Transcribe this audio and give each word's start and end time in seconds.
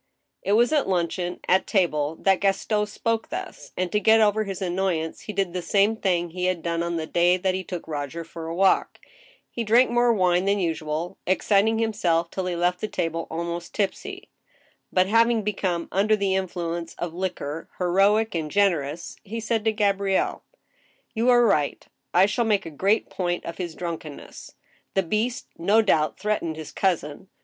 It 0.41 0.53
was 0.53 0.73
at 0.73 0.89
luncheon, 0.89 1.41
at 1.47 1.67
table, 1.67 2.15
that 2.21 2.39
Gaston 2.39 2.87
spoke 2.87 3.29
thus, 3.29 3.71
and 3.77 3.91
to 3.91 3.99
get 3.99 4.19
over 4.19 4.45
his 4.45 4.59
annoyance 4.59 5.21
he 5.21 5.31
did 5.31 5.53
the 5.53 5.61
same 5.61 5.95
thing 5.95 6.31
he 6.31 6.45
had 6.45 6.63
done 6.63 6.81
on 6.81 6.95
the 6.95 7.05
day 7.05 7.37
that 7.37 7.53
he 7.53 7.63
took 7.63 7.87
Roger 7.87 8.23
for 8.23 8.47
a 8.47 8.55
walk— 8.55 8.99
he 9.51 9.63
drank 9.63 9.91
more 9.91 10.11
wine 10.11 10.45
than 10.45 10.57
usual, 10.59 11.19
exciting 11.27 11.77
himself 11.77 12.31
till 12.31 12.47
he 12.47 12.55
left 12.55 12.81
the 12.81 12.87
table 12.87 13.27
almost 13.29 13.75
tipsy; 13.75 14.31
but, 14.91 15.05
having 15.05 15.43
become 15.43 15.87
undo 15.91 16.15
the 16.15 16.33
influence 16.33 16.95
of 16.95 17.13
liquor 17.13 17.69
heroic 17.77 18.33
and 18.33 18.49
generous, 18.49 19.17
he 19.21 19.39
said 19.39 19.63
to 19.65 19.71
Gabrielle:" 19.71 20.41
You 21.13 21.29
are 21.29 21.45
right. 21.45 21.87
I 22.11 22.25
shall 22.25 22.43
make 22.45 22.65
a 22.65 22.71
great 22.71 23.11
point 23.11 23.45
of 23.45 23.59
his 23.59 23.75
drunkenness. 23.75 24.55
The 24.95 25.03
beast, 25.03 25.45
no 25.59 25.83
doubt, 25.83 26.17
threatened 26.17 26.55
his 26.55 26.71
cousin. 26.71 27.29